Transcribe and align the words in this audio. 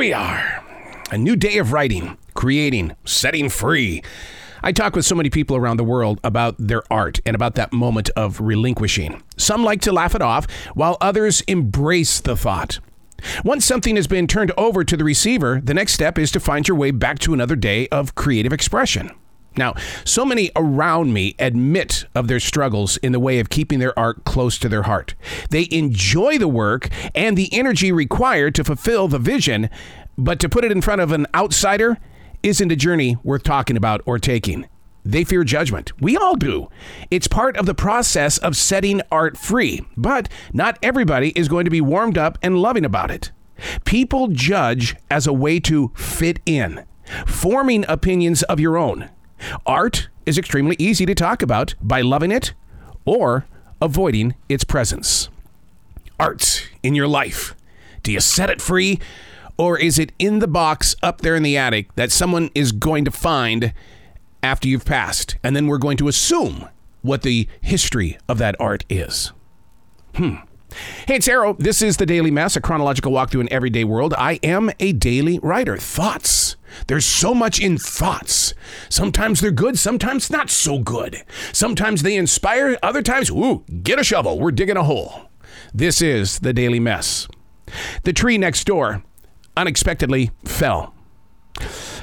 we 0.00 0.14
are. 0.14 0.64
A 1.10 1.18
new 1.18 1.36
day 1.36 1.58
of 1.58 1.74
writing, 1.74 2.16
creating, 2.32 2.96
setting 3.04 3.50
free. 3.50 4.02
I 4.62 4.72
talk 4.72 4.96
with 4.96 5.04
so 5.04 5.14
many 5.14 5.28
people 5.28 5.56
around 5.56 5.76
the 5.76 5.84
world 5.84 6.20
about 6.24 6.54
their 6.56 6.82
art 6.90 7.20
and 7.26 7.34
about 7.34 7.54
that 7.56 7.70
moment 7.70 8.08
of 8.16 8.40
relinquishing. 8.40 9.22
Some 9.36 9.62
like 9.62 9.82
to 9.82 9.92
laugh 9.92 10.14
it 10.14 10.22
off, 10.22 10.50
while 10.72 10.96
others 11.02 11.42
embrace 11.42 12.18
the 12.18 12.34
thought. 12.34 12.78
Once 13.44 13.66
something 13.66 13.96
has 13.96 14.06
been 14.06 14.26
turned 14.26 14.52
over 14.56 14.84
to 14.84 14.96
the 14.96 15.04
receiver, 15.04 15.60
the 15.62 15.74
next 15.74 15.92
step 15.92 16.16
is 16.16 16.30
to 16.30 16.40
find 16.40 16.66
your 16.66 16.78
way 16.78 16.92
back 16.92 17.18
to 17.18 17.34
another 17.34 17.54
day 17.54 17.86
of 17.88 18.14
creative 18.14 18.54
expression. 18.54 19.10
Now, 19.56 19.74
so 20.04 20.24
many 20.24 20.50
around 20.54 21.12
me 21.12 21.34
admit 21.38 22.04
of 22.14 22.28
their 22.28 22.40
struggles 22.40 22.96
in 22.98 23.12
the 23.12 23.20
way 23.20 23.40
of 23.40 23.50
keeping 23.50 23.78
their 23.78 23.98
art 23.98 24.24
close 24.24 24.58
to 24.58 24.68
their 24.68 24.82
heart. 24.82 25.14
They 25.50 25.68
enjoy 25.70 26.38
the 26.38 26.48
work 26.48 26.88
and 27.14 27.36
the 27.36 27.52
energy 27.52 27.90
required 27.90 28.54
to 28.56 28.64
fulfill 28.64 29.08
the 29.08 29.18
vision, 29.18 29.68
but 30.16 30.38
to 30.40 30.48
put 30.48 30.64
it 30.64 30.72
in 30.72 30.82
front 30.82 31.00
of 31.00 31.12
an 31.12 31.26
outsider 31.34 31.98
isn't 32.42 32.72
a 32.72 32.76
journey 32.76 33.16
worth 33.22 33.42
talking 33.42 33.76
about 33.76 34.02
or 34.06 34.18
taking. 34.18 34.66
They 35.04 35.24
fear 35.24 35.44
judgment. 35.44 35.92
We 36.00 36.16
all 36.16 36.36
do. 36.36 36.68
It's 37.10 37.26
part 37.26 37.56
of 37.56 37.66
the 37.66 37.74
process 37.74 38.38
of 38.38 38.56
setting 38.56 39.00
art 39.10 39.36
free, 39.36 39.84
but 39.96 40.28
not 40.52 40.78
everybody 40.82 41.30
is 41.30 41.48
going 41.48 41.64
to 41.64 41.70
be 41.70 41.80
warmed 41.80 42.18
up 42.18 42.38
and 42.42 42.58
loving 42.58 42.84
about 42.84 43.10
it. 43.10 43.30
People 43.84 44.28
judge 44.28 44.96
as 45.10 45.26
a 45.26 45.32
way 45.32 45.58
to 45.60 45.92
fit 45.94 46.40
in, 46.46 46.84
forming 47.26 47.84
opinions 47.88 48.42
of 48.44 48.60
your 48.60 48.76
own. 48.76 49.10
Art 49.66 50.08
is 50.26 50.38
extremely 50.38 50.76
easy 50.78 51.06
to 51.06 51.14
talk 51.14 51.42
about 51.42 51.74
by 51.80 52.00
loving 52.00 52.32
it 52.32 52.52
or 53.04 53.46
avoiding 53.80 54.34
its 54.48 54.64
presence. 54.64 55.28
Art 56.18 56.68
in 56.82 56.94
your 56.94 57.08
life. 57.08 57.54
Do 58.02 58.12
you 58.12 58.20
set 58.20 58.50
it 58.50 58.60
free 58.60 59.00
or 59.56 59.78
is 59.78 59.98
it 59.98 60.12
in 60.18 60.38
the 60.38 60.48
box 60.48 60.96
up 61.02 61.20
there 61.20 61.36
in 61.36 61.42
the 61.42 61.56
attic 61.56 61.94
that 61.94 62.12
someone 62.12 62.50
is 62.54 62.72
going 62.72 63.04
to 63.04 63.10
find 63.10 63.72
after 64.42 64.68
you've 64.68 64.84
passed? 64.84 65.36
And 65.42 65.54
then 65.54 65.66
we're 65.66 65.78
going 65.78 65.96
to 65.98 66.08
assume 66.08 66.68
what 67.02 67.22
the 67.22 67.48
history 67.60 68.18
of 68.28 68.38
that 68.38 68.56
art 68.60 68.84
is. 68.88 69.32
Hmm. 70.14 70.36
Hey, 71.06 71.16
it's 71.16 71.28
Arroe. 71.28 71.56
This 71.58 71.82
is 71.82 71.96
the 71.96 72.06
Daily 72.06 72.30
Mess, 72.30 72.56
a 72.56 72.60
chronological 72.60 73.12
walkthrough 73.12 73.40
in 73.40 73.52
everyday 73.52 73.84
world. 73.84 74.14
I 74.16 74.38
am 74.42 74.70
a 74.78 74.92
daily 74.92 75.38
writer. 75.40 75.76
Thoughts. 75.76 76.56
There's 76.86 77.04
so 77.04 77.34
much 77.34 77.60
in 77.60 77.78
thoughts. 77.78 78.54
Sometimes 78.88 79.40
they're 79.40 79.50
good, 79.50 79.78
sometimes 79.78 80.30
not 80.30 80.50
so 80.50 80.78
good. 80.78 81.24
Sometimes 81.52 82.02
they 82.02 82.16
inspire, 82.16 82.78
other 82.82 83.02
times, 83.02 83.30
ooh, 83.30 83.64
get 83.82 83.98
a 83.98 84.04
shovel, 84.04 84.38
we're 84.38 84.52
digging 84.52 84.76
a 84.76 84.84
hole. 84.84 85.30
This 85.74 86.00
is 86.00 86.38
the 86.38 86.52
Daily 86.52 86.80
Mess. 86.80 87.26
The 88.04 88.12
tree 88.12 88.38
next 88.38 88.64
door 88.64 89.02
unexpectedly 89.56 90.30
fell. 90.44 90.94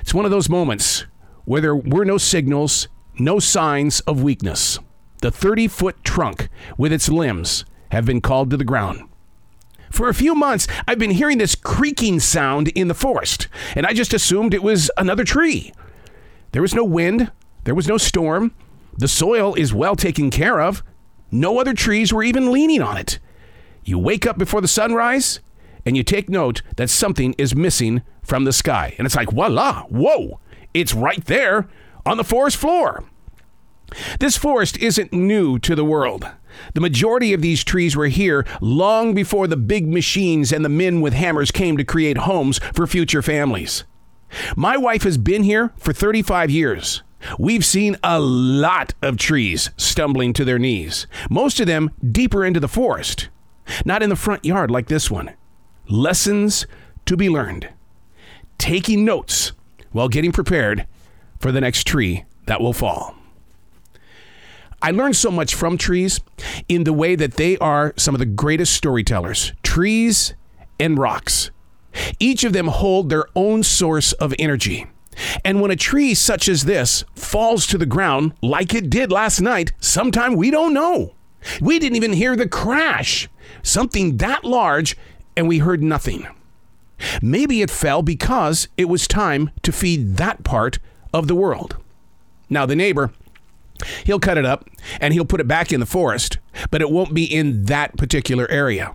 It's 0.00 0.14
one 0.14 0.24
of 0.24 0.30
those 0.30 0.48
moments 0.48 1.06
where 1.44 1.60
there 1.60 1.76
were 1.76 2.04
no 2.04 2.18
signals, 2.18 2.88
no 3.18 3.40
signs 3.40 4.00
of 4.00 4.22
weakness. 4.22 4.78
The 5.20 5.30
30 5.30 5.68
foot 5.68 6.04
trunk 6.04 6.48
with 6.76 6.92
its 6.92 7.08
limbs 7.08 7.64
have 7.92 8.06
been 8.06 8.22
called 8.22 8.50
to 8.50 8.56
the 8.56 8.64
ground. 8.64 9.02
For 9.90 10.08
a 10.08 10.14
few 10.14 10.34
months, 10.34 10.66
I've 10.88 10.98
been 10.98 11.10
hearing 11.10 11.36
this 11.36 11.54
creaking 11.54 12.20
sound 12.20 12.68
in 12.68 12.88
the 12.88 12.94
forest, 12.94 13.48
and 13.76 13.84
I 13.84 13.92
just 13.92 14.14
assumed 14.14 14.54
it 14.54 14.62
was 14.62 14.90
another 14.96 15.24
tree. 15.24 15.74
There 16.52 16.62
was 16.62 16.74
no 16.74 16.84
wind, 16.84 17.30
there 17.64 17.74
was 17.74 17.86
no 17.86 17.98
storm, 17.98 18.54
the 18.96 19.08
soil 19.08 19.54
is 19.54 19.74
well 19.74 19.94
taken 19.94 20.30
care 20.30 20.58
of, 20.58 20.82
no 21.30 21.60
other 21.60 21.74
trees 21.74 22.14
were 22.14 22.22
even 22.22 22.50
leaning 22.50 22.80
on 22.80 22.96
it. 22.96 23.18
You 23.84 23.98
wake 23.98 24.26
up 24.26 24.38
before 24.38 24.62
the 24.62 24.68
sunrise, 24.68 25.40
and 25.84 25.94
you 25.94 26.02
take 26.02 26.30
note 26.30 26.62
that 26.76 26.88
something 26.88 27.34
is 27.36 27.54
missing 27.54 28.00
from 28.22 28.44
the 28.44 28.52
sky. 28.54 28.94
And 28.96 29.04
it's 29.04 29.16
like, 29.16 29.32
voila, 29.32 29.82
whoa, 29.82 30.40
it's 30.72 30.94
right 30.94 31.22
there 31.26 31.68
on 32.06 32.16
the 32.16 32.24
forest 32.24 32.56
floor. 32.56 33.04
This 34.18 34.38
forest 34.38 34.78
isn't 34.78 35.12
new 35.12 35.58
to 35.58 35.74
the 35.74 35.84
world. 35.84 36.26
The 36.74 36.80
majority 36.80 37.32
of 37.32 37.42
these 37.42 37.64
trees 37.64 37.96
were 37.96 38.08
here 38.08 38.46
long 38.60 39.14
before 39.14 39.46
the 39.46 39.56
big 39.56 39.86
machines 39.86 40.52
and 40.52 40.64
the 40.64 40.68
men 40.68 41.00
with 41.00 41.14
hammers 41.14 41.50
came 41.50 41.76
to 41.76 41.84
create 41.84 42.18
homes 42.18 42.58
for 42.74 42.86
future 42.86 43.22
families. 43.22 43.84
My 44.56 44.76
wife 44.76 45.02
has 45.02 45.18
been 45.18 45.42
here 45.42 45.72
for 45.76 45.92
35 45.92 46.50
years. 46.50 47.02
We've 47.38 47.64
seen 47.64 47.96
a 48.02 48.18
lot 48.18 48.94
of 49.02 49.16
trees 49.16 49.70
stumbling 49.76 50.32
to 50.34 50.44
their 50.44 50.58
knees, 50.58 51.06
most 51.30 51.60
of 51.60 51.66
them 51.66 51.90
deeper 52.10 52.44
into 52.44 52.60
the 52.60 52.68
forest, 52.68 53.28
not 53.84 54.02
in 54.02 54.10
the 54.10 54.16
front 54.16 54.44
yard 54.44 54.70
like 54.70 54.88
this 54.88 55.10
one. 55.10 55.34
Lessons 55.88 56.66
to 57.06 57.16
be 57.16 57.28
learned. 57.28 57.68
Taking 58.58 59.04
notes 59.04 59.52
while 59.92 60.08
getting 60.08 60.32
prepared 60.32 60.86
for 61.38 61.52
the 61.52 61.60
next 61.60 61.86
tree 61.86 62.24
that 62.46 62.60
will 62.60 62.72
fall. 62.72 63.14
I 64.82 64.90
learned 64.90 65.16
so 65.16 65.30
much 65.30 65.54
from 65.54 65.78
trees 65.78 66.20
in 66.68 66.84
the 66.84 66.92
way 66.92 67.14
that 67.14 67.34
they 67.34 67.56
are 67.58 67.94
some 67.96 68.14
of 68.14 68.18
the 68.18 68.26
greatest 68.26 68.74
storytellers 68.74 69.52
trees 69.62 70.34
and 70.80 70.98
rocks. 70.98 71.50
Each 72.18 72.42
of 72.42 72.52
them 72.52 72.66
hold 72.66 73.08
their 73.08 73.26
own 73.36 73.62
source 73.62 74.12
of 74.14 74.34
energy. 74.38 74.86
And 75.44 75.60
when 75.60 75.70
a 75.70 75.76
tree 75.76 76.14
such 76.14 76.48
as 76.48 76.64
this 76.64 77.04
falls 77.14 77.66
to 77.68 77.78
the 77.78 77.86
ground, 77.86 78.32
like 78.42 78.74
it 78.74 78.90
did 78.90 79.12
last 79.12 79.40
night, 79.40 79.72
sometime 79.78 80.34
we 80.34 80.50
don't 80.50 80.74
know. 80.74 81.14
We 81.60 81.78
didn't 81.78 81.96
even 81.96 82.14
hear 82.14 82.34
the 82.34 82.48
crash. 82.48 83.28
Something 83.62 84.16
that 84.16 84.44
large, 84.44 84.96
and 85.36 85.46
we 85.46 85.58
heard 85.58 85.82
nothing. 85.82 86.26
Maybe 87.20 87.62
it 87.62 87.70
fell 87.70 88.02
because 88.02 88.68
it 88.76 88.88
was 88.88 89.06
time 89.06 89.50
to 89.62 89.72
feed 89.72 90.16
that 90.16 90.44
part 90.44 90.78
of 91.12 91.28
the 91.28 91.34
world. 91.34 91.76
Now, 92.48 92.66
the 92.66 92.76
neighbor 92.76 93.12
He'll 94.04 94.20
cut 94.20 94.38
it 94.38 94.44
up 94.44 94.68
and 95.00 95.14
he'll 95.14 95.24
put 95.24 95.40
it 95.40 95.48
back 95.48 95.72
in 95.72 95.80
the 95.80 95.86
forest, 95.86 96.38
but 96.70 96.82
it 96.82 96.90
won't 96.90 97.14
be 97.14 97.24
in 97.24 97.64
that 97.64 97.96
particular 97.96 98.50
area. 98.50 98.92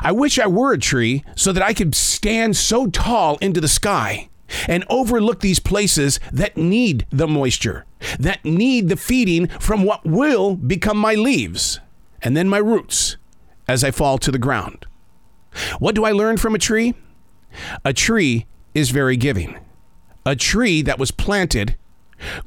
I 0.00 0.12
wish 0.12 0.38
I 0.38 0.46
were 0.46 0.72
a 0.72 0.78
tree 0.78 1.24
so 1.36 1.52
that 1.52 1.62
I 1.62 1.74
could 1.74 1.94
stand 1.94 2.56
so 2.56 2.86
tall 2.86 3.38
into 3.38 3.60
the 3.60 3.68
sky 3.68 4.28
and 4.68 4.84
overlook 4.88 5.40
these 5.40 5.58
places 5.58 6.20
that 6.32 6.56
need 6.56 7.06
the 7.10 7.26
moisture, 7.26 7.84
that 8.18 8.44
need 8.44 8.88
the 8.88 8.96
feeding 8.96 9.48
from 9.48 9.82
what 9.82 10.04
will 10.04 10.54
become 10.56 10.96
my 10.96 11.14
leaves 11.14 11.80
and 12.22 12.36
then 12.36 12.48
my 12.48 12.58
roots 12.58 13.16
as 13.68 13.82
I 13.82 13.90
fall 13.90 14.18
to 14.18 14.30
the 14.30 14.38
ground. 14.38 14.86
What 15.78 15.94
do 15.94 16.04
I 16.04 16.12
learn 16.12 16.36
from 16.36 16.54
a 16.54 16.58
tree? 16.58 16.94
A 17.84 17.92
tree 17.92 18.46
is 18.74 18.90
very 18.90 19.16
giving. 19.16 19.58
A 20.26 20.34
tree 20.34 20.82
that 20.82 20.98
was 20.98 21.10
planted 21.10 21.76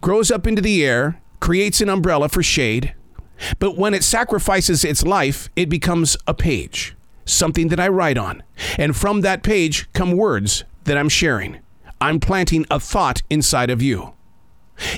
grows 0.02 0.31
up 0.31 0.47
into 0.47 0.62
the 0.62 0.84
air 0.86 1.22
creates 1.40 1.81
an 1.81 1.90
umbrella 1.90 2.30
for 2.30 2.44
shade, 2.44 2.94
but 3.59 3.78
when 3.78 3.94
it 3.94 4.03
sacrifices 4.03 4.84
its 4.84 5.03
life, 5.03 5.50
it 5.56 5.70
becomes 5.70 6.18
a 6.28 6.34
page, 6.34 6.96
something 7.25 7.68
that 7.70 7.80
I 7.80 7.88
write 7.88 8.18
on. 8.18 8.44
And 8.78 8.96
from 8.96 9.22
that 9.22 9.44
page 9.44 9.92
come 9.94 10.12
words 10.12 10.64
that 10.86 10.98
I'm 10.98 11.09
sharing. 11.09 11.59
I'm 12.00 12.20
planting 12.20 12.66
a 12.70 12.80
thought 12.80 13.22
inside 13.30 13.70
of 13.70 13.81
you. 13.81 14.14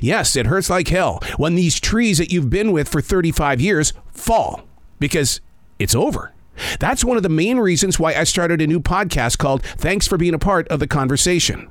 Yes, 0.01 0.35
it 0.35 0.47
hurts 0.47 0.69
like 0.69 0.89
hell 0.89 1.21
when 1.37 1.55
these 1.55 1.79
trees 1.79 2.17
that 2.17 2.31
you've 2.31 2.49
been 2.49 2.71
with 2.71 2.89
for 2.89 3.01
35 3.01 3.61
years 3.61 3.93
fall 4.11 4.63
because 4.99 5.39
it's 5.77 5.95
over. 5.95 6.33
That's 6.79 7.05
one 7.05 7.15
of 7.15 7.23
the 7.23 7.29
main 7.29 7.57
reasons 7.57 7.97
why 7.97 8.13
I 8.13 8.25
started 8.25 8.61
a 8.61 8.67
new 8.67 8.81
podcast 8.81 9.37
called 9.37 9.63
Thanks 9.63 10.07
for 10.07 10.17
Being 10.17 10.33
a 10.33 10.39
Part 10.39 10.67
of 10.67 10.81
the 10.81 10.87
Conversation. 10.87 11.69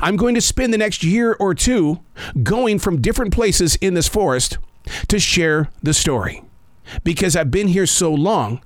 I'm 0.00 0.16
going 0.16 0.34
to 0.34 0.40
spend 0.40 0.72
the 0.72 0.78
next 0.78 1.02
year 1.02 1.36
or 1.38 1.54
two 1.54 2.00
going 2.42 2.78
from 2.78 3.00
different 3.00 3.32
places 3.32 3.76
in 3.76 3.94
this 3.94 4.08
forest 4.08 4.58
to 5.08 5.18
share 5.18 5.70
the 5.82 5.94
story. 5.94 6.42
Because 7.02 7.34
I've 7.34 7.50
been 7.50 7.68
here 7.68 7.86
so 7.86 8.12
long, 8.12 8.62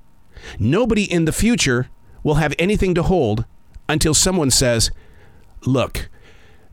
nobody 0.58 1.04
in 1.10 1.24
the 1.24 1.32
future 1.32 1.88
will 2.22 2.34
have 2.34 2.54
anything 2.58 2.94
to 2.94 3.02
hold 3.02 3.44
until 3.88 4.14
someone 4.14 4.50
says, 4.50 4.90
Look, 5.64 6.08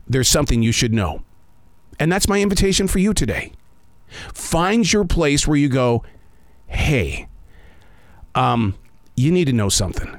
there's 0.06 0.28
something 0.28 0.62
you 0.62 0.72
should 0.72 0.92
know. 0.92 1.22
And 1.98 2.10
that's 2.12 2.28
my 2.28 2.40
invitation 2.40 2.88
for 2.88 2.98
you 2.98 3.14
today. 3.14 3.52
Find 4.32 4.90
your 4.92 5.04
place 5.04 5.46
where 5.46 5.56
you 5.56 5.68
go, 5.68 6.04
Hey, 6.66 7.28
um, 8.34 8.76
you 9.16 9.32
need 9.32 9.46
to 9.46 9.52
know 9.52 9.68
something. 9.68 10.18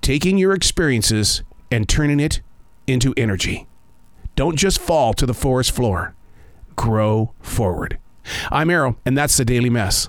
Taking 0.00 0.38
your 0.38 0.52
experiences 0.52 1.42
and 1.70 1.88
turning 1.88 2.18
it 2.18 2.40
into 2.86 3.14
energy. 3.16 3.66
Don't 4.36 4.56
just 4.56 4.78
fall 4.78 5.12
to 5.14 5.26
the 5.26 5.34
forest 5.34 5.72
floor. 5.72 6.14
Grow 6.76 7.32
forward. 7.40 7.98
I'm 8.50 8.70
Arroe, 8.70 8.96
and 9.04 9.16
that's 9.16 9.36
the 9.36 9.44
Daily 9.44 9.70
Mess. 9.70 10.08